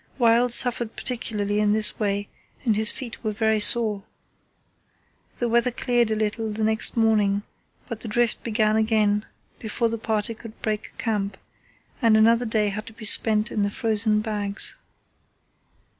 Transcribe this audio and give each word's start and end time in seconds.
Wild 0.17 0.51
suffered 0.51 0.95
particularly 0.95 1.59
in 1.59 1.73
this 1.73 1.99
way 1.99 2.27
and 2.65 2.75
his 2.75 2.91
feet 2.91 3.23
were 3.23 3.31
very 3.33 3.59
sore. 3.59 4.01
The 5.37 5.47
weather 5.47 5.69
cleared 5.69 6.09
a 6.09 6.15
little 6.15 6.51
the 6.51 6.63
next 6.63 6.97
morning, 6.97 7.43
but 7.87 7.99
the 7.99 8.07
drift 8.07 8.41
began 8.43 8.75
again 8.77 9.27
before 9.59 9.89
the 9.89 9.99
party 9.99 10.33
could 10.33 10.59
break 10.63 10.97
camp, 10.97 11.37
and 12.01 12.17
another 12.17 12.47
day 12.47 12.69
had 12.69 12.87
to 12.87 12.93
be 12.93 13.05
spent 13.05 13.51
in 13.51 13.61
the 13.61 13.69
frozen 13.69 14.21
bags. 14.21 14.75